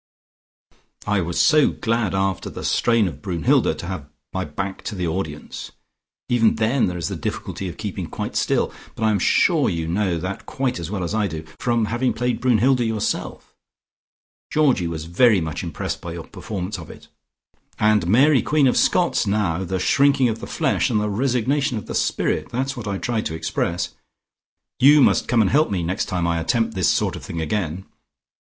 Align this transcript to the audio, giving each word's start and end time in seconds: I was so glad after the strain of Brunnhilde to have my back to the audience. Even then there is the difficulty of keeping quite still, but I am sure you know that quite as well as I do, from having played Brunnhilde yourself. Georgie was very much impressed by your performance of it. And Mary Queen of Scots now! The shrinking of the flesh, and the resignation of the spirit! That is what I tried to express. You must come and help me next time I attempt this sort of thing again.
I 1.05 1.21
was 1.21 1.39
so 1.39 1.67
glad 1.69 2.15
after 2.15 2.49
the 2.49 2.65
strain 2.65 3.07
of 3.07 3.21
Brunnhilde 3.21 3.77
to 3.77 3.85
have 3.85 4.07
my 4.33 4.43
back 4.45 4.81
to 4.85 4.95
the 4.95 5.05
audience. 5.07 5.71
Even 6.27 6.55
then 6.55 6.87
there 6.87 6.97
is 6.97 7.07
the 7.07 7.15
difficulty 7.15 7.69
of 7.69 7.77
keeping 7.77 8.07
quite 8.07 8.35
still, 8.35 8.73
but 8.95 9.03
I 9.03 9.11
am 9.11 9.19
sure 9.19 9.69
you 9.69 9.87
know 9.87 10.17
that 10.17 10.47
quite 10.47 10.79
as 10.79 10.89
well 10.89 11.03
as 11.03 11.13
I 11.13 11.27
do, 11.27 11.45
from 11.59 11.85
having 11.85 12.13
played 12.13 12.41
Brunnhilde 12.41 12.79
yourself. 12.79 13.53
Georgie 14.51 14.87
was 14.87 15.05
very 15.05 15.39
much 15.39 15.61
impressed 15.61 16.01
by 16.01 16.13
your 16.13 16.25
performance 16.25 16.79
of 16.79 16.89
it. 16.89 17.07
And 17.77 18.07
Mary 18.07 18.41
Queen 18.41 18.65
of 18.65 18.77
Scots 18.77 19.27
now! 19.27 19.63
The 19.63 19.77
shrinking 19.77 20.29
of 20.29 20.39
the 20.39 20.47
flesh, 20.47 20.89
and 20.89 20.99
the 20.99 21.11
resignation 21.11 21.77
of 21.77 21.85
the 21.85 21.93
spirit! 21.93 22.49
That 22.49 22.65
is 22.65 22.75
what 22.75 22.87
I 22.87 22.97
tried 22.97 23.27
to 23.27 23.35
express. 23.35 23.89
You 24.79 24.99
must 25.01 25.27
come 25.27 25.43
and 25.43 25.51
help 25.51 25.69
me 25.69 25.83
next 25.83 26.05
time 26.05 26.25
I 26.25 26.39
attempt 26.39 26.73
this 26.73 26.89
sort 26.89 27.15
of 27.15 27.23
thing 27.23 27.39
again. 27.39 27.85